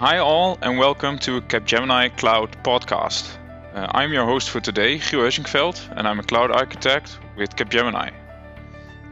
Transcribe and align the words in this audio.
Hi, 0.00 0.16
all, 0.16 0.56
and 0.62 0.78
welcome 0.78 1.18
to 1.18 1.42
Capgemini 1.42 2.16
Cloud 2.16 2.56
Podcast. 2.64 3.36
Uh, 3.74 3.86
I'm 3.90 4.14
your 4.14 4.24
host 4.24 4.48
for 4.48 4.58
today, 4.58 4.96
Giel 4.96 5.20
Huizingveld, 5.20 5.94
and 5.94 6.08
I'm 6.08 6.18
a 6.18 6.22
cloud 6.22 6.50
architect 6.50 7.18
with 7.36 7.54
Capgemini. 7.54 8.10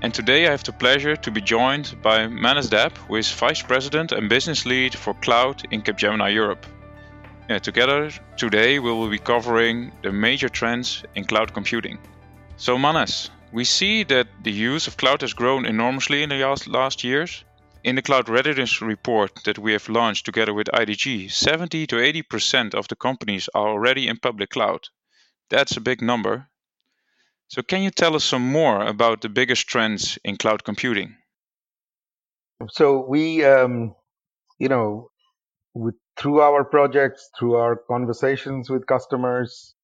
And 0.01 0.14
today 0.14 0.46
I 0.46 0.51
have 0.52 0.64
the 0.64 0.73
pleasure 0.73 1.14
to 1.14 1.30
be 1.30 1.43
joined 1.43 2.01
by 2.01 2.27
Manas 2.27 2.70
Deb, 2.70 2.96
who 2.96 3.16
is 3.16 3.30
Vice 3.30 3.61
President 3.61 4.12
and 4.12 4.30
Business 4.30 4.64
Lead 4.64 4.95
for 4.95 5.12
Cloud 5.12 5.62
in 5.70 5.82
Capgemini 5.82 6.32
Europe. 6.32 6.64
Uh, 7.50 7.59
together, 7.59 8.11
today 8.39 8.79
we 8.79 8.91
will 8.91 9.11
be 9.11 9.18
covering 9.18 9.93
the 10.00 10.11
major 10.11 10.48
trends 10.48 11.05
in 11.14 11.27
cloud 11.27 11.52
computing. 11.52 11.98
So, 12.57 12.79
Manas, 12.79 13.29
we 13.52 13.64
see 13.64 14.05
that 14.05 14.29
the 14.43 14.52
use 14.52 14.86
of 14.86 14.96
cloud 14.96 15.20
has 15.20 15.34
grown 15.34 15.66
enormously 15.66 16.23
in 16.23 16.30
the 16.30 16.62
last 16.66 17.05
years. 17.05 17.45
In 17.84 17.95
the 17.95 18.02
cloud 18.02 18.28
readiness 18.28 18.82
report 18.82 19.45
that 19.45 19.59
we 19.59 19.73
have 19.73 19.88
launched 19.88 20.27
together 20.27 20.52
with 20.52 20.66
IDG, 20.66 21.30
70 21.30 21.86
to 21.86 21.96
80% 21.96 22.74
of 22.74 22.88
the 22.88 22.96
companies 22.96 23.48
are 23.55 23.69
already 23.69 24.09
in 24.09 24.16
public 24.16 24.50
cloud. 24.50 24.88
That's 25.48 25.77
a 25.77 25.80
big 25.80 26.02
number. 26.02 26.48
So, 27.46 27.62
can 27.62 27.83
you 27.83 27.91
tell 27.91 28.16
us 28.16 28.24
some 28.24 28.52
more 28.52 28.84
about 28.84 29.22
the 29.22 29.28
biggest 29.28 29.69
trends 29.69 30.19
in 30.24 30.36
cloud 30.36 30.64
computing? 30.64 31.16
So, 32.69 33.06
we, 33.09 33.45
um, 33.45 33.95
you 34.58 34.69
know, 34.69 35.10
with, 35.72 35.95
through 36.16 36.41
our 36.41 36.64
projects, 36.64 37.30
through 37.38 37.55
our 37.55 37.77
conversations 37.77 38.69
with 38.69 38.86
customers, 38.86 39.74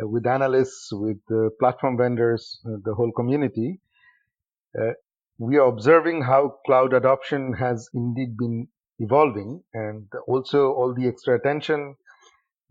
uh, 0.00 0.06
with 0.06 0.26
analysts, 0.26 0.90
with 0.92 1.18
uh, 1.32 1.48
platform 1.58 1.96
vendors, 1.96 2.60
uh, 2.66 2.76
the 2.84 2.94
whole 2.94 3.10
community, 3.12 3.80
uh, 4.78 4.92
we 5.40 5.56
are 5.56 5.68
observing 5.68 6.20
how 6.20 6.54
cloud 6.66 6.92
adoption 6.92 7.54
has 7.54 7.88
indeed 7.94 8.36
been 8.36 8.68
evolving 8.98 9.62
and 9.72 10.06
also 10.28 10.72
all 10.72 10.94
the 10.94 11.08
extra 11.08 11.34
attention 11.34 11.96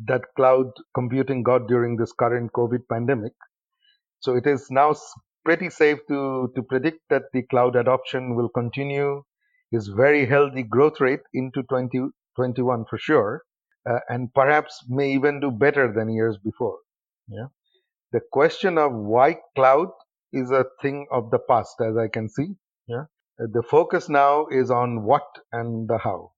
that 0.05 0.21
cloud 0.35 0.67
computing 0.93 1.41
got 1.41 1.67
during 1.67 1.97
this 1.97 2.11
current 2.11 2.51
COVID 2.53 2.81
pandemic. 2.87 3.33
So 4.19 4.35
it 4.35 4.45
is 4.45 4.67
now 4.69 4.95
pretty 5.43 5.71
safe 5.71 5.97
to, 6.09 6.51
to 6.55 6.61
predict 6.61 6.99
that 7.09 7.23
the 7.33 7.41
cloud 7.41 7.75
adoption 7.75 8.35
will 8.35 8.49
continue 8.49 9.23
is 9.71 9.87
very 9.87 10.27
healthy 10.27 10.61
growth 10.61 11.01
rate 11.01 11.25
into 11.33 11.63
2021 11.63 12.85
for 12.87 12.99
sure, 12.99 13.41
uh, 13.89 13.99
and 14.09 14.31
perhaps 14.35 14.85
may 14.87 15.11
even 15.11 15.39
do 15.39 15.49
better 15.49 15.91
than 15.91 16.13
years 16.13 16.37
before. 16.37 16.77
Yeah. 17.27 17.47
The 18.11 18.21
question 18.31 18.77
of 18.77 18.93
why 18.93 19.37
cloud 19.55 19.89
is 20.31 20.51
a 20.51 20.65
thing 20.81 21.07
of 21.11 21.31
the 21.31 21.39
past, 21.39 21.75
as 21.81 21.97
I 21.97 22.07
can 22.07 22.29
see. 22.29 22.55
Yeah. 22.87 23.05
The 23.37 23.63
focus 23.63 24.09
now 24.09 24.47
is 24.47 24.69
on 24.69 25.03
what 25.03 25.27
and 25.51 25.87
the 25.87 25.97
how. 25.97 26.33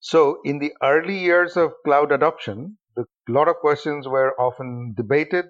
So 0.00 0.38
in 0.44 0.58
the 0.58 0.72
early 0.82 1.18
years 1.18 1.56
of 1.56 1.72
cloud 1.84 2.12
adoption, 2.12 2.78
a 2.96 3.04
lot 3.28 3.48
of 3.48 3.56
questions 3.56 4.06
were 4.08 4.34
often 4.40 4.94
debated 4.96 5.46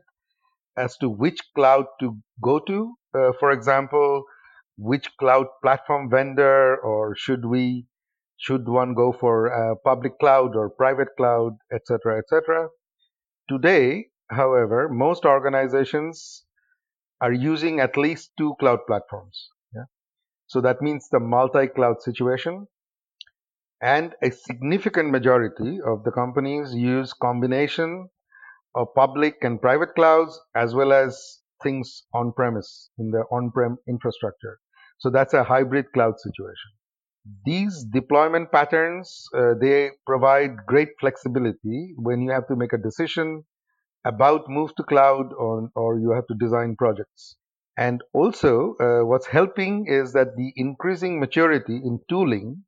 as 0.76 0.96
to 0.98 1.08
which 1.08 1.40
cloud 1.54 1.86
to 2.00 2.18
go 2.42 2.58
to. 2.60 2.94
Uh, 3.14 3.32
for 3.38 3.52
example, 3.52 4.24
which 4.76 5.10
cloud 5.18 5.46
platform 5.62 6.08
vendor, 6.10 6.76
or 6.78 7.14
should 7.16 7.44
we, 7.44 7.86
should 8.36 8.68
one 8.68 8.94
go 8.94 9.12
for 9.12 9.52
uh, 9.52 9.74
public 9.84 10.18
cloud 10.18 10.54
or 10.54 10.70
private 10.70 11.08
cloud, 11.16 11.56
etc., 11.72 12.18
etc. 12.18 12.68
Today, 13.48 14.06
however, 14.30 14.88
most 14.88 15.24
organizations 15.24 16.44
are 17.20 17.32
using 17.32 17.80
at 17.80 17.96
least 17.96 18.30
two 18.38 18.54
cloud 18.60 18.80
platforms. 18.86 19.48
Yeah? 19.74 19.84
So 20.46 20.60
that 20.60 20.82
means 20.82 21.08
the 21.10 21.20
multi-cloud 21.20 22.02
situation. 22.02 22.66
And 23.80 24.14
a 24.22 24.30
significant 24.30 25.10
majority 25.10 25.78
of 25.86 26.04
the 26.04 26.10
companies 26.10 26.74
use 26.74 27.12
combination 27.12 28.08
of 28.74 28.88
public 28.94 29.36
and 29.42 29.60
private 29.60 29.94
clouds 29.94 30.38
as 30.54 30.74
well 30.74 30.92
as 30.92 31.40
things 31.62 32.02
on 32.12 32.32
premise 32.32 32.90
in 32.98 33.10
the 33.10 33.24
on-prem 33.30 33.76
infrastructure. 33.88 34.58
So 34.98 35.10
that's 35.10 35.34
a 35.34 35.44
hybrid 35.44 35.86
cloud 35.94 36.14
situation. 36.18 36.70
These 37.44 37.84
deployment 37.92 38.50
patterns, 38.50 39.26
uh, 39.36 39.54
they 39.60 39.90
provide 40.06 40.56
great 40.66 40.88
flexibility 40.98 41.94
when 41.96 42.22
you 42.22 42.30
have 42.30 42.48
to 42.48 42.56
make 42.56 42.72
a 42.72 42.78
decision 42.78 43.44
about 44.08 44.48
move 44.48 44.74
to 44.76 44.82
cloud 44.82 45.32
or, 45.34 45.70
or 45.76 45.98
you 46.00 46.12
have 46.12 46.26
to 46.28 46.34
design 46.34 46.74
projects. 46.76 47.36
And 47.76 48.02
also, 48.12 48.74
uh, 48.80 49.04
what's 49.06 49.26
helping 49.26 49.86
is 49.86 50.12
that 50.14 50.34
the 50.36 50.52
increasing 50.56 51.20
maturity 51.20 51.76
in 51.76 52.00
tooling 52.08 52.64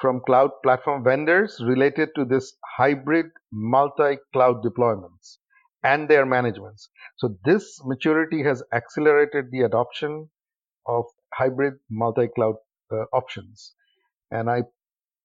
from 0.00 0.22
cloud 0.24 0.50
platform 0.62 1.04
vendors 1.04 1.60
related 1.62 2.10
to 2.14 2.24
this 2.24 2.56
hybrid 2.78 3.26
multi-cloud 3.52 4.62
deployments 4.64 5.36
and 5.82 6.08
their 6.08 6.24
managements. 6.24 6.88
So 7.18 7.36
this 7.44 7.80
maturity 7.84 8.42
has 8.44 8.62
accelerated 8.72 9.46
the 9.50 9.62
adoption 9.62 10.30
of 10.86 11.04
hybrid 11.34 11.74
multi-cloud 11.90 12.54
uh, 12.92 13.04
options. 13.12 13.74
And 14.30 14.48
I 14.48 14.62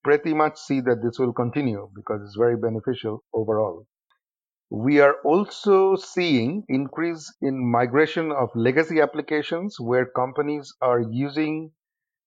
pretty 0.03 0.33
much 0.33 0.57
see 0.57 0.81
that 0.81 1.01
this 1.03 1.19
will 1.19 1.33
continue 1.33 1.89
because 1.95 2.22
it's 2.23 2.35
very 2.35 2.57
beneficial 2.57 3.23
overall. 3.33 3.85
We 4.70 5.00
are 5.00 5.16
also 5.24 5.96
seeing 5.96 6.66
increase 6.70 7.34
in 7.42 7.72
migration 7.72 8.31
of 8.31 8.50
legacy 8.56 9.02
applications 9.02 9.80
where 9.80 10.06
companies 10.06 10.72
are 10.81 11.02
using 11.02 11.72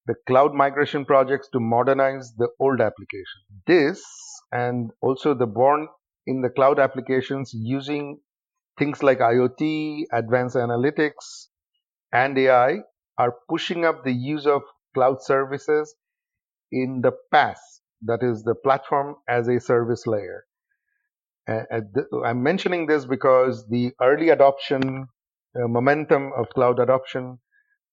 the 0.06 0.16
cloud 0.26 0.54
migration 0.54 1.04
projects 1.04 1.48
to 1.50 1.60
modernize 1.60 2.32
the 2.36 2.48
old 2.58 2.80
application. 2.80 3.42
This 3.66 4.04
and 4.52 4.90
also 5.00 5.34
the 5.34 5.46
born 5.46 5.88
in 6.26 6.42
the 6.42 6.50
cloud 6.50 6.80
applications 6.80 7.52
using 7.54 8.20
things 8.78 9.02
like 9.02 9.18
IoT, 9.20 10.06
advanced 10.12 10.56
analytics, 10.56 11.48
and 12.12 12.38
AI 12.38 12.78
are 13.18 13.34
pushing 13.48 13.84
up 13.84 14.04
the 14.04 14.12
use 14.12 14.46
of 14.46 14.62
cloud 14.94 15.22
services 15.22 15.94
in 16.72 17.02
the 17.02 17.12
PaaS, 17.32 17.58
that 18.02 18.22
is 18.22 18.42
the 18.42 18.56
platform 18.56 19.16
as 19.28 19.48
a 19.48 19.60
service 19.60 20.06
layer. 20.06 20.47
I'm 21.48 22.42
mentioning 22.42 22.86
this 22.86 23.04
because 23.06 23.66
the 23.68 23.92
early 24.02 24.28
adoption 24.28 25.08
uh, 25.56 25.66
momentum 25.66 26.32
of 26.36 26.50
cloud 26.50 26.78
adoption 26.78 27.38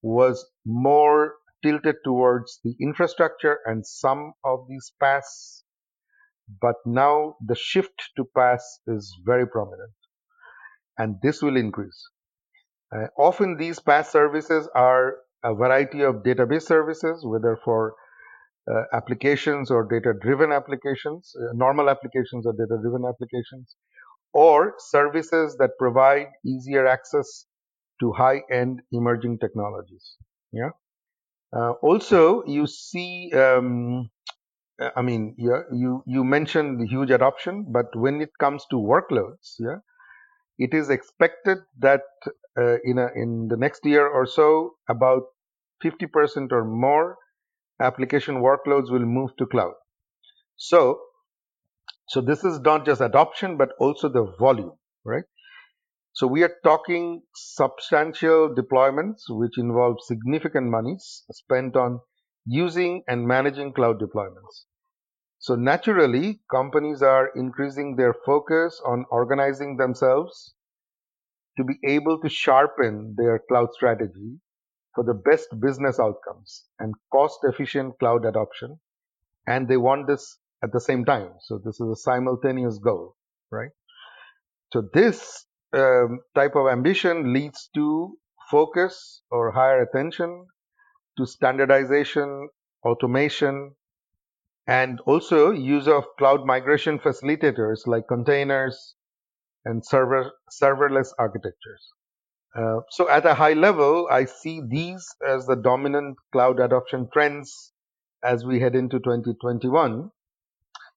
was 0.02 0.46
more 0.66 1.36
tilted 1.64 1.96
towards 2.04 2.60
the 2.64 2.76
infrastructure 2.82 3.60
and 3.66 3.86
some 3.86 4.34
of 4.44 4.68
these 4.70 4.92
PaaS, 5.02 5.64
but 6.62 6.76
now 6.86 7.36
the 7.46 7.56
shift 7.56 8.12
to 8.18 8.26
PaaS 8.38 8.62
is 8.88 9.18
very 9.26 9.48
prominent, 9.48 9.94
and 10.98 11.16
this 11.24 11.42
will 11.42 11.56
increase. 11.56 12.10
Uh, 12.96 13.08
often 13.18 13.58
these 13.58 13.80
PaaS 13.80 14.08
services 14.08 14.70
are 14.76 15.16
a 15.44 15.56
variety 15.56 16.02
of 16.02 16.24
database 16.24 16.64
services, 16.64 17.26
whether 17.26 17.58
for 17.64 17.96
uh, 18.72 18.84
applications 18.94 19.70
or 19.70 19.88
data-driven 19.90 20.52
applications, 20.52 21.34
uh, 21.40 21.54
normal 21.54 21.90
applications 21.90 22.46
or 22.46 22.54
data-driven 22.54 23.04
applications, 23.08 23.76
or 24.34 24.74
services 24.78 25.56
that 25.60 25.72
provide 25.78 26.28
easier 26.46 26.86
access 26.88 27.46
to 28.00 28.12
high-end 28.12 28.82
emerging 28.92 29.40
technologies. 29.40 30.16
Yeah. 30.52 30.72
Uh, 31.56 31.72
also, 31.82 32.44
you 32.46 32.68
see, 32.68 33.32
um, 33.34 34.10
I 34.96 35.02
mean, 35.02 35.36
yeah, 35.38 35.62
you 35.72 36.04
you 36.06 36.24
mentioned 36.26 36.82
the 36.82 36.88
huge 36.88 37.12
adoption, 37.12 37.68
but 37.70 37.96
when 37.96 38.20
it 38.20 38.32
comes 38.40 38.66
to 38.72 38.76
workloads, 38.76 39.56
yeah, 39.60 39.78
it 40.58 40.74
is 40.74 40.90
expected 40.90 41.60
that 41.80 42.02
uh, 42.58 42.78
in 42.84 42.98
a, 42.98 43.08
in 43.16 43.48
the 43.48 43.58
next 43.58 43.86
year 43.86 44.06
or 44.06 44.26
so, 44.26 44.72
about 44.90 45.24
50% 45.84 46.52
or 46.52 46.66
more 46.66 47.18
application 47.80 48.36
workloads 48.36 48.92
will 48.92 49.06
move 49.06 49.32
to 49.38 49.46
cloud. 49.46 49.74
So, 50.56 51.00
so 52.08 52.22
this 52.22 52.44
is 52.44 52.60
not 52.60 52.86
just 52.86 53.02
adoption, 53.02 53.58
but 53.58 53.70
also 53.80 54.10
the 54.10 54.34
volume, 54.40 54.78
right? 55.04 55.26
So 56.14 56.28
we 56.28 56.44
are 56.44 56.56
talking 56.64 57.24
substantial 57.36 58.56
deployments, 58.56 59.24
which 59.28 59.58
involve 59.58 59.98
significant 60.02 60.68
monies 60.68 61.26
spent 61.32 61.76
on 61.76 62.00
using 62.46 63.04
and 63.08 63.28
managing 63.28 63.74
cloud 63.74 64.00
deployments. 64.00 64.64
So 65.40 65.56
naturally, 65.56 66.42
companies 66.50 67.02
are 67.02 67.32
increasing 67.36 67.98
their 67.98 68.14
focus 68.26 68.82
on 68.86 69.06
organizing 69.12 69.76
themselves 69.78 70.56
to 71.58 71.64
be 71.64 71.76
able 71.86 72.20
to 72.22 72.30
sharpen 72.30 73.16
their 73.18 73.42
cloud 73.50 73.70
strategy 73.74 74.40
for 74.96 75.04
the 75.04 75.14
best 75.14 75.48
business 75.60 76.00
outcomes 76.00 76.66
and 76.80 76.94
cost 77.12 77.40
efficient 77.44 78.00
cloud 78.00 78.26
adoption. 78.26 78.80
And 79.46 79.68
they 79.68 79.78
want 79.78 80.08
this 80.08 80.38
at 80.64 80.72
the 80.72 80.80
same 80.80 81.06
time. 81.06 81.32
So 81.42 81.60
this 81.64 81.80
is 81.80 81.88
a 81.88 81.96
simultaneous 81.96 82.80
goal, 82.80 83.16
right? 83.52 83.70
So 84.74 84.90
this 84.94 85.46
um, 85.74 86.22
type 86.34 86.56
of 86.56 86.68
ambition 86.68 87.34
leads 87.34 87.70
to 87.76 88.18
focus 88.50 89.22
or 89.30 89.52
higher 89.52 89.82
attention 89.82 90.48
to 91.18 91.26
standardization, 91.26 92.50
automation, 92.84 93.76
and 94.68 95.00
also 95.02 95.52
use 95.52 95.88
of 95.88 96.06
cloud 96.18 96.46
migration 96.46 97.00
facilitators 97.00 97.86
like 97.86 98.08
containers 98.08 98.96
and 99.64 99.86
server 99.86 100.32
serverless 100.52 101.10
architectures. 101.20 101.94
Uh, 102.58 102.80
so 102.90 103.10
at 103.10 103.26
a 103.26 103.34
high 103.34 103.54
level, 103.54 104.08
I 104.10 104.26
see 104.26 104.62
these 104.66 105.06
as 105.28 105.46
the 105.46 105.58
dominant 105.58 106.18
cloud 106.32 106.60
adoption 106.60 107.10
trends 107.12 107.74
as 108.24 108.46
we 108.46 108.60
head 108.60 108.76
into 108.76 109.00
2021. 109.00 110.10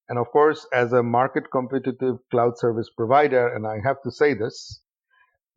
And 0.09 0.19
of 0.19 0.29
course, 0.31 0.67
as 0.73 0.93
a 0.93 1.03
market 1.03 1.51
competitive 1.51 2.17
cloud 2.31 2.59
service 2.59 2.89
provider, 2.97 3.49
and 3.55 3.67
I 3.67 3.81
have 3.85 4.01
to 4.05 4.11
say 4.11 4.35
this, 4.35 4.81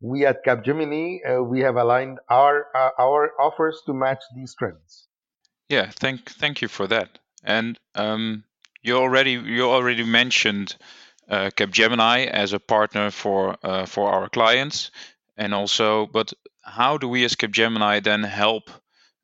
we 0.00 0.26
at 0.26 0.44
Capgemini, 0.44 1.20
uh, 1.24 1.42
we 1.42 1.60
have 1.60 1.76
aligned 1.76 2.18
our 2.28 2.66
uh, 2.74 2.90
our 2.98 3.30
offers 3.40 3.80
to 3.86 3.94
match 3.94 4.22
these 4.34 4.54
trends. 4.58 5.06
Yeah, 5.68 5.90
thank 5.90 6.28
thank 6.28 6.60
you 6.60 6.68
for 6.68 6.86
that. 6.88 7.20
And 7.44 7.78
um, 7.94 8.44
you 8.82 8.96
already 8.96 9.32
you 9.32 9.70
already 9.70 10.02
mentioned 10.02 10.76
uh, 11.28 11.50
Capgemini 11.56 12.26
as 12.26 12.52
a 12.52 12.58
partner 12.58 13.10
for 13.10 13.56
uh, 13.62 13.86
for 13.86 14.12
our 14.12 14.28
clients, 14.28 14.90
and 15.36 15.54
also, 15.54 16.06
but 16.06 16.32
how 16.62 16.98
do 16.98 17.08
we 17.08 17.24
as 17.24 17.34
Capgemini 17.34 18.02
then 18.02 18.22
help 18.22 18.70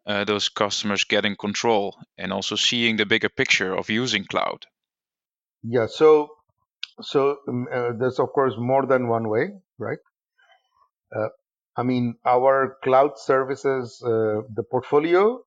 uh, 0.07 0.25
those 0.25 0.49
customers 0.49 1.05
get 1.05 1.25
in 1.25 1.37
control 1.37 1.97
and 2.17 2.33
also 2.33 2.57
seeing 2.57 2.97
the 2.97 3.07
bigger 3.07 3.29
picture 3.29 3.75
of 3.75 3.91
using 3.91 4.25
cloud? 4.25 4.67
Yeah, 5.63 5.87
so 5.87 6.31
so 7.01 7.39
um, 7.49 7.67
uh, 7.73 7.91
there's 7.99 8.19
of 8.19 8.33
course 8.33 8.55
more 8.59 8.87
than 8.87 9.09
one 9.09 9.29
way, 9.29 9.51
right? 9.79 9.99
Uh, 11.15 11.29
I 11.77 11.83
mean, 11.83 12.17
our 12.27 12.77
cloud 12.83 13.19
services, 13.19 14.03
uh, 14.05 14.43
the 14.55 14.65
portfolio, 14.71 15.41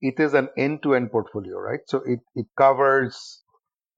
it 0.00 0.18
is 0.18 0.34
an 0.34 0.48
end-to-end 0.56 1.10
portfolio, 1.10 1.58
right? 1.58 1.80
So 1.86 2.02
it 2.04 2.20
it 2.34 2.46
covers 2.56 3.42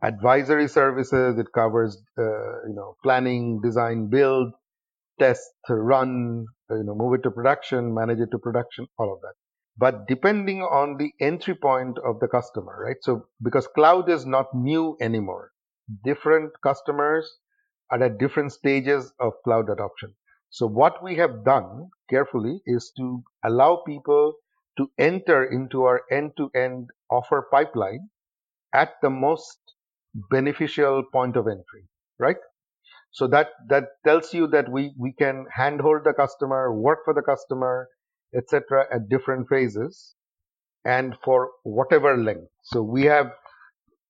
advisory 0.02 0.68
services, 0.68 1.38
it 1.38 1.52
covers 1.54 1.96
uh, 2.18 2.66
you 2.66 2.74
know 2.74 2.96
planning, 3.02 3.60
design, 3.62 4.08
build, 4.08 4.52
test, 5.20 5.42
run, 5.68 6.46
you 6.70 6.84
know, 6.84 6.96
move 6.96 7.14
it 7.14 7.22
to 7.24 7.30
production, 7.30 7.94
manage 7.94 8.20
it 8.20 8.30
to 8.32 8.38
production, 8.40 8.88
all 8.98 9.12
of 9.14 9.20
that. 9.22 9.34
But 9.78 10.08
depending 10.08 10.62
on 10.62 10.96
the 10.98 11.12
entry 11.20 11.54
point 11.54 11.98
of 12.04 12.20
the 12.20 12.28
customer, 12.28 12.84
right? 12.86 12.96
So 13.02 13.26
because 13.42 13.68
cloud 13.68 14.10
is 14.10 14.26
not 14.26 14.46
new 14.54 14.96
anymore, 15.00 15.52
different 16.04 16.52
customers 16.62 17.38
are 17.90 18.02
at 18.02 18.18
different 18.18 18.52
stages 18.52 19.12
of 19.20 19.34
cloud 19.44 19.70
adoption. 19.70 20.14
So 20.50 20.66
what 20.66 21.02
we 21.02 21.16
have 21.16 21.44
done 21.44 21.90
carefully 22.10 22.60
is 22.66 22.92
to 22.96 23.22
allow 23.44 23.82
people 23.86 24.34
to 24.78 24.90
enter 24.98 25.44
into 25.44 25.84
our 25.84 26.02
end-to-end 26.10 26.90
offer 27.10 27.48
pipeline 27.52 28.10
at 28.74 28.94
the 29.02 29.10
most 29.10 29.58
beneficial 30.30 31.04
point 31.12 31.36
of 31.36 31.46
entry, 31.48 31.88
right? 32.18 32.38
So 33.12 33.26
that 33.28 33.48
that 33.68 33.84
tells 34.04 34.32
you 34.32 34.46
that 34.48 34.70
we 34.70 34.92
we 34.98 35.12
can 35.12 35.46
handhold 35.52 36.04
the 36.04 36.12
customer, 36.12 36.72
work 36.72 37.00
for 37.04 37.14
the 37.14 37.22
customer, 37.22 37.88
etc. 38.34 38.86
at 38.92 39.08
different 39.08 39.48
phases, 39.48 40.14
and 40.84 41.16
for 41.24 41.50
whatever 41.64 42.16
length. 42.16 42.50
So 42.62 42.82
we 42.82 43.04
have 43.04 43.32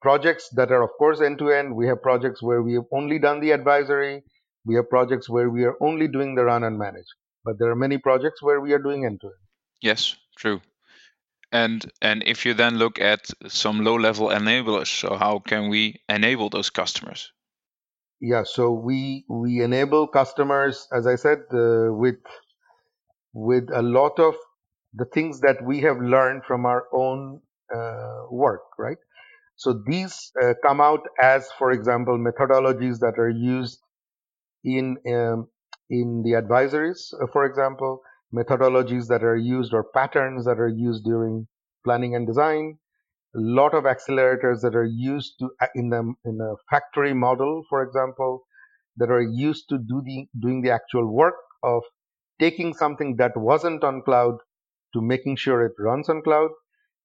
projects 0.03 0.49
that 0.51 0.71
are 0.71 0.83
of 0.83 0.91
course 0.99 1.21
end 1.21 1.39
to 1.39 1.51
end. 1.51 1.75
We 1.75 1.87
have 1.89 2.03
projects 2.03 2.43
where 2.43 2.63
we 2.63 2.75
have 2.75 2.85
only 2.93 3.19
done 3.19 3.41
the 3.41 3.53
advisory. 3.53 4.23
We 4.65 4.75
have 4.75 4.91
projects 4.91 5.29
where 5.29 5.49
we 5.49 5.65
are 5.65 5.77
only 5.81 6.09
doing 6.09 6.35
the 6.35 6.45
run 6.45 6.65
and 6.65 6.79
manage. 6.79 7.09
But 7.45 7.59
there 7.59 7.71
are 7.71 7.77
many 7.77 7.99
projects 7.99 8.43
where 8.43 8.61
we 8.61 8.73
are 8.75 8.79
doing 8.79 9.07
end 9.07 9.21
to 9.23 9.29
end. 9.29 9.47
Yes, 9.81 10.17
true. 10.37 10.61
And 11.53 11.91
and 12.01 12.23
if 12.27 12.45
you 12.47 12.55
then 12.55 12.77
look 12.77 13.01
at 13.01 13.31
some 13.49 13.83
low 13.83 13.97
level 13.97 14.29
enablers, 14.29 14.89
so 14.89 15.17
how 15.17 15.39
can 15.39 15.69
we 15.69 16.01
enable 16.09 16.51
those 16.51 16.71
customers? 16.71 17.33
Yeah, 18.21 18.43
so 18.45 18.71
we 18.73 19.25
we 19.29 19.63
enable 19.63 20.07
customers, 20.07 20.87
as 20.93 21.07
I 21.07 21.17
said, 21.17 21.39
uh, 21.53 21.93
with 21.93 22.19
with 23.33 23.69
a 23.73 23.83
lot 23.83 24.19
of 24.19 24.35
the 24.95 25.05
things 25.05 25.41
that 25.41 25.63
we 25.65 25.81
have 25.81 25.99
learned 25.99 26.43
from 26.45 26.67
our 26.67 26.87
own 26.93 27.41
uh, 27.75 28.23
work, 28.31 28.63
right? 28.79 28.99
So 29.57 29.83
these 29.87 30.33
uh, 30.43 30.55
come 30.65 30.81
out 30.81 31.03
as, 31.21 31.49
for 31.59 31.73
example, 31.73 32.19
methodologies 32.19 32.99
that 33.01 33.15
are 33.19 33.31
used 33.31 33.81
in 34.65 34.99
um, 35.09 35.49
in 35.91 36.23
the 36.25 36.33
advisories, 36.33 37.13
uh, 37.23 37.27
for 37.33 37.45
example, 37.47 38.01
methodologies 38.35 39.09
that 39.09 39.25
are 39.25 39.37
used 39.37 39.75
or 39.75 39.85
patterns 39.85 40.45
that 40.47 40.61
are 40.61 40.69
used 40.69 41.05
during 41.05 41.49
planning 41.85 42.15
and 42.17 42.27
design, 42.27 42.79
lot 43.35 43.75
of 43.75 43.85
accelerators 43.85 44.61
that 44.63 44.75
are 44.75 44.85
used 44.87 45.35
to 45.41 45.51
uh, 45.61 45.67
in 45.75 45.91
the 45.91 46.15
in 46.25 46.41
a 46.41 46.55
factory 46.71 47.15
model, 47.15 47.63
for 47.69 47.83
example, 47.83 48.43
that 48.97 49.11
are 49.11 49.23
used 49.23 49.69
to 49.69 49.79
do 49.79 50.03
the 50.05 50.27
doing 50.41 50.63
the 50.63 50.71
actual 50.71 51.07
work 51.13 51.35
of 51.63 51.83
taking 52.41 52.75
something 52.75 53.17
that 53.17 53.37
wasn't 53.37 53.85
on 53.85 54.03
cloud 54.03 54.37
to 54.95 55.01
making 55.01 55.37
sure 55.37 55.65
it 55.65 55.73
runs 55.79 56.09
on 56.09 56.23
cloud, 56.23 56.51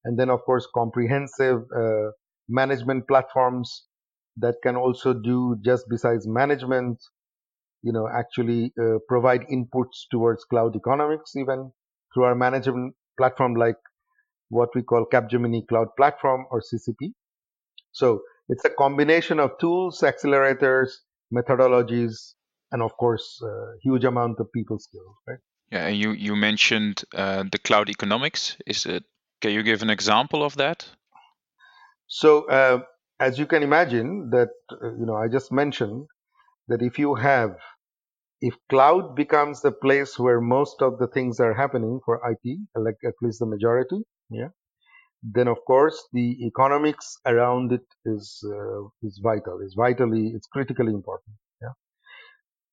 and 0.04 0.18
then 0.18 0.30
of 0.30 0.42
course 0.44 0.66
comprehensive 0.74 1.62
uh, 1.76 2.10
management 2.48 3.06
platforms 3.08 3.84
that 4.36 4.56
can 4.62 4.76
also 4.76 5.14
do 5.14 5.56
just 5.64 5.84
besides 5.88 6.26
management, 6.26 6.98
you 7.82 7.92
know, 7.92 8.08
actually 8.08 8.72
uh, 8.80 8.98
provide 9.08 9.42
inputs 9.52 10.06
towards 10.10 10.44
cloud 10.44 10.76
economics 10.76 11.36
even 11.36 11.72
through 12.12 12.24
our 12.24 12.34
management 12.34 12.94
platform 13.18 13.54
like 13.54 13.76
what 14.48 14.70
we 14.74 14.82
call 14.82 15.06
Capgemini 15.12 15.66
Cloud 15.66 15.88
Platform 15.96 16.46
or 16.50 16.60
CCP. 16.60 17.12
So 17.92 18.22
it's 18.48 18.64
a 18.64 18.70
combination 18.70 19.40
of 19.40 19.58
tools, 19.58 20.00
accelerators, 20.02 20.90
methodologies, 21.34 22.34
and 22.72 22.82
of 22.82 22.96
course, 22.96 23.40
a 23.42 23.78
huge 23.82 24.04
amount 24.04 24.38
of 24.40 24.52
people 24.52 24.78
skills, 24.78 25.16
right? 25.26 25.38
Yeah, 25.70 25.88
you 25.88 26.12
you 26.12 26.36
mentioned 26.36 27.04
uh, 27.14 27.44
the 27.50 27.58
cloud 27.58 27.88
economics. 27.88 28.56
Is 28.66 28.86
it? 28.86 29.04
Can 29.40 29.50
you 29.50 29.62
give 29.62 29.82
an 29.82 29.90
example 29.90 30.44
of 30.44 30.56
that? 30.56 30.86
So, 32.06 32.48
uh, 32.48 32.80
as 33.18 33.38
you 33.38 33.46
can 33.46 33.62
imagine, 33.62 34.30
that 34.30 34.50
uh, 34.70 34.94
you 34.94 35.06
know, 35.06 35.16
I 35.16 35.28
just 35.28 35.50
mentioned 35.50 36.06
that 36.68 36.82
if 36.82 36.98
you 36.98 37.16
have, 37.16 37.56
if 38.40 38.54
cloud 38.68 39.16
becomes 39.16 39.60
the 39.60 39.72
place 39.72 40.18
where 40.18 40.40
most 40.40 40.82
of 40.82 40.98
the 40.98 41.08
things 41.08 41.40
are 41.40 41.54
happening 41.54 42.00
for 42.04 42.20
IT, 42.30 42.58
like 42.76 42.98
at 43.04 43.14
least 43.20 43.40
the 43.40 43.46
majority, 43.46 44.02
yeah. 44.30 44.48
Then 45.22 45.48
of 45.48 45.58
course 45.66 46.08
the 46.12 46.46
economics 46.46 47.18
around 47.26 47.72
it 47.72 47.86
is 48.04 48.44
uh, 48.44 48.84
is 49.02 49.20
vital. 49.22 49.60
Is 49.60 49.74
vitally 49.74 50.32
it's 50.34 50.46
critically 50.46 50.92
important. 50.92 51.36
Yeah. 51.60 51.72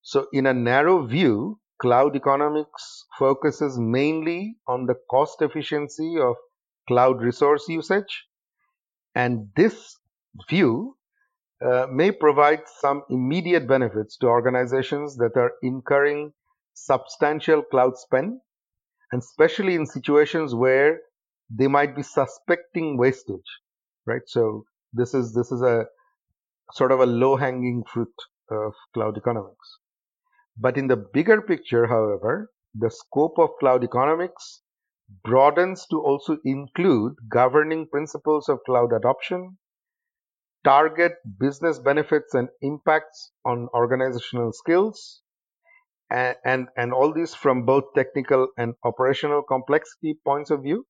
So 0.01 0.27
in 0.33 0.45
a 0.45 0.53
narrow 0.53 1.05
view 1.05 1.59
cloud 1.81 2.15
economics 2.15 3.05
focuses 3.17 3.77
mainly 3.77 4.55
on 4.67 4.85
the 4.85 4.95
cost 5.09 5.41
efficiency 5.41 6.17
of 6.19 6.35
cloud 6.87 7.21
resource 7.21 7.65
usage. 7.67 8.25
And 9.15 9.49
this 9.55 9.97
view 10.49 10.97
uh, 11.63 11.87
may 11.89 12.11
provide 12.11 12.61
some 12.79 13.03
immediate 13.09 13.67
benefits 13.67 14.17
to 14.17 14.27
organizations 14.27 15.15
that 15.17 15.37
are 15.37 15.51
incurring 15.61 16.33
substantial 16.73 17.61
cloud 17.61 17.97
spend 17.97 18.39
and 19.11 19.21
especially 19.21 19.75
in 19.75 19.85
situations 19.85 20.55
where 20.55 20.99
they 21.49 21.67
might 21.67 21.95
be 21.95 22.03
suspecting 22.03 22.97
wastage, 22.97 23.61
right? 24.05 24.23
So 24.27 24.65
this 24.93 25.13
is 25.13 25.33
this 25.33 25.51
is 25.51 25.61
a 25.61 25.85
sort 26.73 26.91
of 26.91 26.99
a 26.99 27.05
low 27.05 27.35
hanging 27.35 27.83
fruit 27.85 28.13
of 28.49 28.73
cloud 28.93 29.17
economics. 29.17 29.79
But 30.57 30.77
in 30.77 30.87
the 30.87 30.97
bigger 30.97 31.41
picture, 31.41 31.87
however, 31.87 32.51
the 32.75 32.89
scope 32.89 33.37
of 33.39 33.51
cloud 33.59 33.83
economics 33.83 34.61
broadens 35.23 35.85
to 35.87 35.99
also 36.01 36.37
include 36.45 37.15
governing 37.29 37.87
principles 37.89 38.49
of 38.49 38.59
cloud 38.65 38.93
adoption, 38.93 39.57
target 40.63 41.13
business 41.39 41.79
benefits 41.79 42.33
and 42.33 42.49
impacts 42.61 43.31
on 43.45 43.67
organizational 43.73 44.51
skills, 44.53 45.21
and, 46.09 46.35
and, 46.45 46.67
and 46.77 46.93
all 46.93 47.13
these 47.13 47.35
from 47.35 47.65
both 47.65 47.85
technical 47.95 48.49
and 48.57 48.75
operational 48.83 49.43
complexity 49.43 50.19
points 50.25 50.51
of 50.51 50.63
view. 50.63 50.85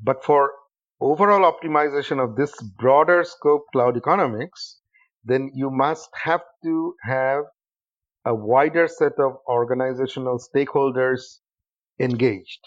But 0.00 0.24
for 0.24 0.52
overall 1.00 1.50
optimization 1.50 2.22
of 2.22 2.36
this 2.36 2.52
broader 2.60 3.24
scope 3.24 3.66
cloud 3.72 3.96
economics, 3.96 4.80
then 5.24 5.50
you 5.54 5.70
must 5.70 6.08
have 6.14 6.42
to 6.64 6.94
have 7.02 7.44
a 8.24 8.34
wider 8.34 8.88
set 8.88 9.18
of 9.18 9.36
organizational 9.48 10.38
stakeholders 10.38 11.38
engaged. 11.98 12.60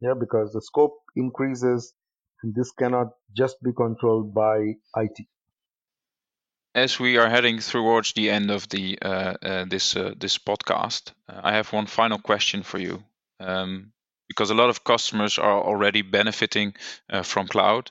Yeah, 0.00 0.14
because 0.18 0.52
the 0.52 0.60
scope 0.60 0.98
increases 1.14 1.94
and 2.42 2.54
this 2.54 2.70
cannot 2.72 3.08
just 3.36 3.62
be 3.62 3.72
controlled 3.72 4.34
by 4.34 4.74
IT. 4.96 5.26
As 6.74 7.00
we 7.00 7.16
are 7.16 7.28
heading 7.28 7.58
towards 7.58 8.12
the 8.12 8.30
end 8.30 8.50
of 8.50 8.68
the 8.68 8.98
uh, 9.00 9.34
uh, 9.42 9.64
this 9.64 9.96
uh, 9.96 10.12
this 10.18 10.36
podcast, 10.38 11.12
uh, 11.28 11.40
I 11.42 11.54
have 11.54 11.72
one 11.72 11.86
final 11.86 12.18
question 12.18 12.62
for 12.62 12.78
you. 12.78 13.02
Um, 13.40 13.92
because 14.28 14.50
a 14.50 14.54
lot 14.54 14.70
of 14.70 14.84
customers 14.84 15.38
are 15.38 15.62
already 15.62 16.02
benefiting 16.02 16.74
uh, 17.10 17.22
from 17.22 17.48
cloud. 17.48 17.90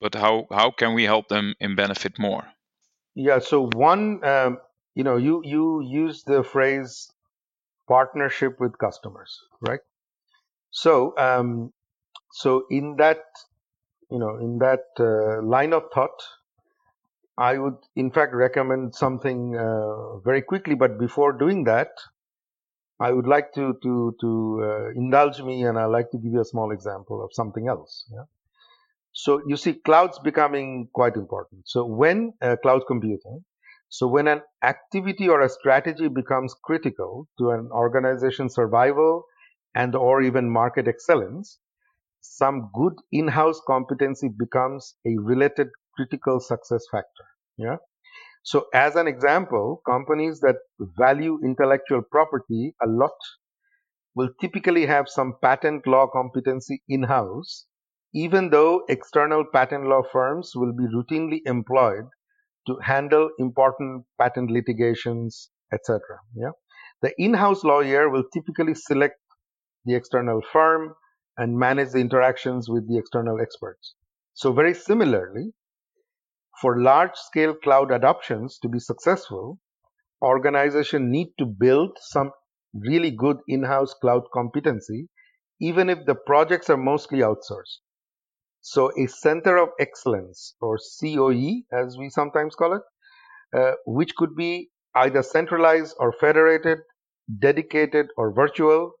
but 0.00 0.14
how 0.14 0.46
how 0.50 0.70
can 0.70 0.94
we 0.94 1.04
help 1.04 1.28
them 1.28 1.54
in 1.60 1.74
benefit 1.76 2.18
more? 2.18 2.44
Yeah. 3.14 3.38
So 3.38 3.68
one, 3.74 4.24
um, 4.24 4.58
you 4.94 5.04
know, 5.04 5.16
you 5.16 5.42
you 5.44 5.82
use 5.82 6.22
the 6.24 6.42
phrase 6.42 7.10
partnership 7.88 8.60
with 8.60 8.78
customers, 8.78 9.40
right? 9.60 9.80
So 10.70 11.14
um, 11.18 11.72
so 12.32 12.66
in 12.70 12.96
that 12.96 13.24
you 14.10 14.18
know 14.18 14.36
in 14.38 14.58
that 14.58 14.84
uh, 15.00 15.42
line 15.42 15.72
of 15.72 15.84
thought, 15.94 16.22
I 17.38 17.58
would 17.58 17.78
in 17.94 18.10
fact 18.10 18.34
recommend 18.34 18.94
something 18.94 19.56
uh, 19.56 20.18
very 20.18 20.42
quickly. 20.42 20.74
But 20.74 20.98
before 20.98 21.32
doing 21.32 21.64
that, 21.64 21.90
I 22.98 23.12
would 23.12 23.26
like 23.26 23.52
to 23.54 23.74
to 23.82 24.16
to 24.20 24.60
uh, 24.62 24.88
indulge 24.90 25.42
me, 25.42 25.64
and 25.64 25.78
I'd 25.78 25.86
like 25.86 26.10
to 26.12 26.18
give 26.18 26.32
you 26.32 26.40
a 26.40 26.44
small 26.44 26.70
example 26.72 27.22
of 27.24 27.30
something 27.32 27.68
else. 27.68 28.06
Yeah? 28.10 28.24
So 29.12 29.42
you 29.46 29.56
see, 29.56 29.74
clouds 29.74 30.18
becoming 30.18 30.88
quite 30.92 31.16
important. 31.16 31.62
So 31.68 31.84
when 31.84 32.32
uh, 32.42 32.56
cloud 32.62 32.82
computing, 32.86 33.44
so 33.88 34.06
when 34.06 34.28
an 34.28 34.42
activity 34.62 35.28
or 35.28 35.40
a 35.40 35.48
strategy 35.48 36.08
becomes 36.08 36.54
critical 36.64 37.28
to 37.38 37.50
an 37.50 37.68
organization's 37.72 38.54
survival 38.54 39.24
and 39.74 39.94
or 39.94 40.22
even 40.22 40.50
market 40.50 40.88
excellence, 40.88 41.58
some 42.20 42.70
good 42.74 42.94
in-house 43.12 43.60
competency 43.66 44.28
becomes 44.28 44.94
a 45.06 45.16
related 45.18 45.68
critical 45.94 46.40
success 46.40 46.84
factor. 46.90 47.24
Yeah. 47.56 47.76
So 48.46 48.66
as 48.72 48.94
an 48.94 49.08
example, 49.08 49.82
companies 49.84 50.38
that 50.38 50.58
value 50.78 51.40
intellectual 51.44 52.02
property 52.12 52.76
a 52.80 52.86
lot 52.86 53.18
will 54.14 54.28
typically 54.40 54.86
have 54.86 55.08
some 55.08 55.34
patent 55.42 55.84
law 55.84 56.06
competency 56.06 56.80
in-house 56.88 57.66
even 58.14 58.50
though 58.50 58.84
external 58.88 59.44
patent 59.52 59.84
law 59.88 60.02
firms 60.12 60.52
will 60.54 60.72
be 60.72 60.84
routinely 60.84 61.40
employed 61.44 62.04
to 62.68 62.78
handle 62.82 63.30
important 63.40 64.04
patent 64.16 64.48
litigations, 64.48 65.50
etc. 65.72 66.00
Yeah, 66.36 66.52
the 67.02 67.12
in-house 67.18 67.64
lawyer 67.64 68.08
will 68.08 68.24
typically 68.32 68.74
select 68.74 69.16
the 69.84 69.96
external 69.96 70.40
firm 70.52 70.94
and 71.36 71.58
manage 71.58 71.90
the 71.90 71.98
interactions 71.98 72.68
with 72.68 72.88
the 72.88 72.96
external 72.96 73.40
experts. 73.40 73.96
So 74.34 74.52
very 74.52 74.72
similarly, 74.72 75.52
for 76.60 76.80
large-scale 76.80 77.54
cloud 77.62 77.90
adoptions 77.90 78.58
to 78.62 78.68
be 78.68 78.78
successful, 78.78 79.58
organizations 80.22 81.10
need 81.10 81.28
to 81.38 81.46
build 81.46 81.96
some 82.00 82.30
really 82.74 83.10
good 83.10 83.38
in-house 83.48 83.94
cloud 84.00 84.22
competency, 84.32 85.08
even 85.60 85.88
if 85.88 86.04
the 86.06 86.14
projects 86.14 86.70
are 86.70 86.76
mostly 86.76 87.18
outsourced. 87.18 87.80
So 88.60 88.90
a 88.98 89.06
center 89.06 89.56
of 89.56 89.68
excellence 89.78 90.56
or 90.60 90.78
COE, 91.00 91.62
as 91.72 91.96
we 91.96 92.08
sometimes 92.08 92.54
call 92.54 92.74
it, 92.74 92.82
uh, 93.56 93.72
which 93.86 94.14
could 94.16 94.34
be 94.34 94.70
either 94.94 95.22
centralized 95.22 95.94
or 95.98 96.12
federated, 96.12 96.78
dedicated 97.38 98.06
or 98.16 98.32
virtual, 98.32 98.92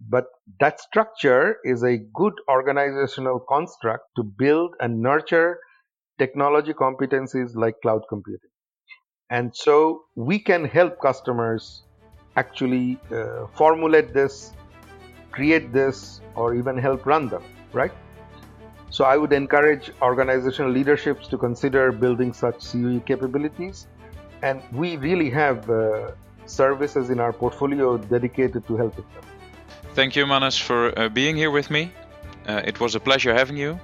but 0.00 0.26
that 0.60 0.80
structure 0.80 1.56
is 1.64 1.82
a 1.82 1.98
good 2.14 2.34
organizational 2.48 3.40
construct 3.48 4.04
to 4.16 4.22
build 4.22 4.74
and 4.78 5.00
nurture 5.00 5.58
technology 6.18 6.72
competencies 6.72 7.54
like 7.54 7.80
cloud 7.80 8.02
computing. 8.08 8.50
And 9.30 9.54
so 9.54 10.04
we 10.14 10.38
can 10.38 10.64
help 10.64 11.00
customers 11.00 11.82
actually 12.36 12.98
uh, 13.12 13.46
formulate 13.54 14.14
this, 14.14 14.52
create 15.30 15.72
this, 15.72 16.20
or 16.34 16.54
even 16.54 16.78
help 16.78 17.04
run 17.04 17.28
them, 17.28 17.42
right? 17.72 17.92
So 18.90 19.04
I 19.04 19.16
would 19.16 19.32
encourage 19.32 19.90
organizational 20.00 20.70
leaderships 20.70 21.28
to 21.28 21.36
consider 21.36 21.92
building 21.92 22.32
such 22.32 22.72
COE 22.72 23.00
capabilities. 23.00 23.86
And 24.42 24.62
we 24.72 24.96
really 24.96 25.30
have 25.30 25.68
uh, 25.68 26.12
services 26.46 27.10
in 27.10 27.20
our 27.20 27.32
portfolio 27.32 27.98
dedicated 27.98 28.66
to 28.68 28.76
helping 28.76 29.04
them. 29.14 29.24
Thank 29.94 30.16
you, 30.16 30.26
Manas, 30.26 30.56
for 30.56 30.98
uh, 30.98 31.08
being 31.08 31.36
here 31.36 31.50
with 31.50 31.70
me. 31.70 31.92
Uh, 32.46 32.62
it 32.64 32.80
was 32.80 32.94
a 32.94 33.00
pleasure 33.00 33.34
having 33.34 33.56
you. 33.56 33.78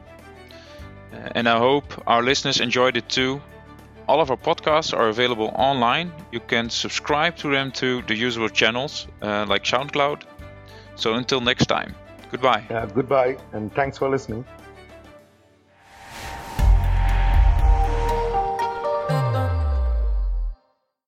And 1.35 1.49
I 1.49 1.59
hope 1.59 2.03
our 2.07 2.23
listeners 2.23 2.61
enjoyed 2.61 2.97
it 2.97 3.09
too. 3.09 3.41
All 4.07 4.21
of 4.21 4.31
our 4.31 4.37
podcasts 4.37 4.93
are 4.93 5.09
available 5.09 5.51
online. 5.55 6.13
You 6.31 6.41
can 6.41 6.69
subscribe 6.71 7.37
to 7.39 7.51
them 7.51 7.73
to 7.73 8.03
the 8.03 8.15
usual 8.15 8.49
channels 8.49 9.07
uh, 9.23 9.47
like 9.49 9.65
SoundCloud. 9.65 10.23
So 10.97 11.15
until 11.15 11.41
next 11.41 11.67
time, 11.67 11.95
goodbye. 12.31 12.65
goodbye, 12.87 13.39
and 13.53 13.73
thanks 13.75 13.99
for 13.99 14.09
listening. 14.09 14.45